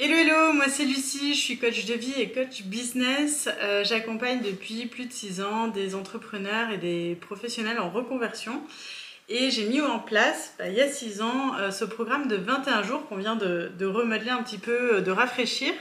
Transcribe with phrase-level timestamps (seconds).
[0.00, 3.48] Hello hello, moi c'est Lucie, je suis coach de vie et coach business.
[3.60, 8.62] Euh, j'accompagne depuis plus de 6 ans des entrepreneurs et des professionnels en reconversion.
[9.28, 12.36] Et j'ai mis en place, bah, il y a 6 ans, euh, ce programme de
[12.36, 15.72] 21 jours qu'on vient de, de remodeler un petit peu, de rafraîchir.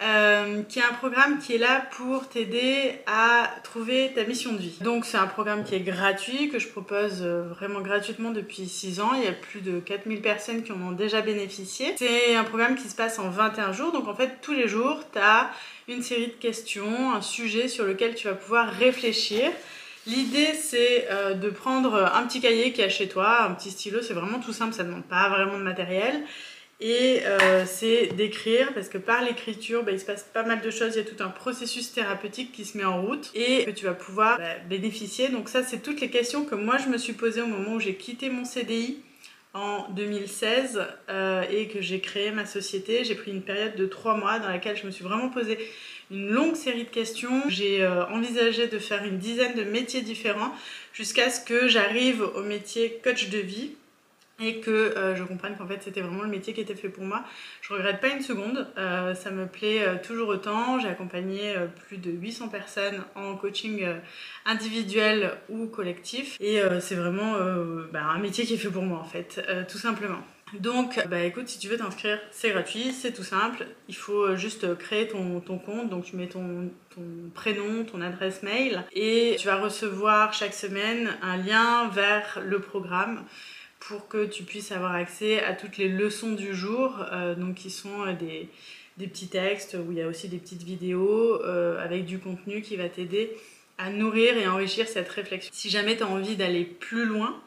[0.00, 4.58] Euh, qui est un programme qui est là pour t'aider à trouver ta mission de
[4.58, 4.78] vie.
[4.80, 9.00] Donc c'est un programme qui est gratuit, que je propose euh, vraiment gratuitement depuis 6
[9.00, 9.10] ans.
[9.16, 11.96] Il y a plus de 4000 personnes qui en ont déjà bénéficié.
[11.98, 15.00] C'est un programme qui se passe en 21 jours, donc en fait tous les jours
[15.12, 15.50] tu as
[15.88, 19.50] une série de questions, un sujet sur lequel tu vas pouvoir réfléchir.
[20.06, 24.00] L'idée c'est euh, de prendre un petit cahier qui est chez toi, un petit stylo,
[24.00, 26.22] c'est vraiment tout simple, ça ne demande pas vraiment de matériel
[26.80, 30.70] et euh, c'est d'écrire parce que par l'écriture bah, il se passe pas mal de
[30.70, 33.70] choses, il y a tout un processus thérapeutique qui se met en route et que
[33.72, 35.28] tu vas pouvoir bah, bénéficier.
[35.28, 37.80] Donc ça c'est toutes les questions que moi je me suis posées au moment où
[37.80, 38.98] j'ai quitté mon CDI
[39.54, 43.04] en 2016 euh, et que j'ai créé ma société.
[43.04, 45.58] J'ai pris une période de trois mois dans laquelle je me suis vraiment posé
[46.12, 47.42] une longue série de questions.
[47.48, 50.54] J'ai euh, envisagé de faire une dizaine de métiers différents
[50.92, 53.72] jusqu'à ce que j'arrive au métier coach de vie
[54.40, 57.04] et que euh, je comprenne qu'en fait c'était vraiment le métier qui était fait pour
[57.04, 57.24] moi.
[57.60, 60.78] Je regrette pas une seconde, euh, ça me plaît euh, toujours autant.
[60.78, 63.84] J'ai accompagné plus de 800 personnes en coaching
[64.44, 67.34] individuel ou collectif et c'est vraiment
[67.92, 70.20] bah, un métier qui est fait pour moi en fait, tout simplement.
[70.54, 73.66] Donc, bah écoute, si tu veux t'inscrire, c'est gratuit, c'est tout simple.
[73.88, 76.70] Il faut juste créer ton, compte, donc tu mets ton,
[77.34, 83.24] prénom, ton adresse mail, et tu vas recevoir chaque semaine un lien vers le programme
[83.88, 87.70] pour que tu puisses avoir accès à toutes les leçons du jour, euh, donc qui
[87.70, 88.48] sont euh, des,
[88.98, 92.60] des, petits textes où il y a aussi des petites vidéos euh, avec du contenu
[92.60, 93.34] qui va t'aider
[93.78, 95.50] à nourrir et enrichir cette réflexion.
[95.54, 97.40] Si jamais tu as envie d'aller plus loin,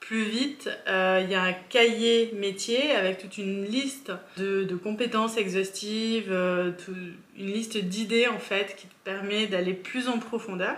[0.00, 5.36] plus vite, il y a un cahier métier avec toute une liste de, de compétences
[5.36, 10.76] exhaustives, une liste d'idées en fait qui te permet d'aller plus en profondeur.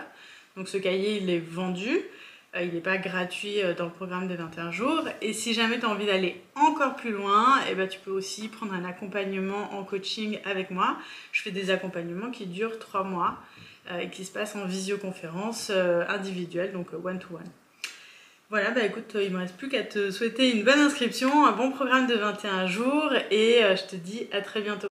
[0.57, 2.01] Donc ce cahier il est vendu.
[2.55, 5.03] Euh, il n'est pas gratuit euh, dans le programme des 21 jours.
[5.21, 8.47] Et si jamais tu as envie d'aller encore plus loin, eh ben, tu peux aussi
[8.47, 10.97] prendre un accompagnement en coaching avec moi.
[11.31, 13.37] Je fais des accompagnements qui durent 3 mois
[13.91, 17.49] euh, et qui se passent en visioconférence individuelle, donc one-to-one.
[18.51, 21.51] Voilà, bah écoute, il ne me reste plus qu'à te souhaiter une bonne inscription, un
[21.51, 24.83] bon programme de 21 jours et je te dis à très bientôt.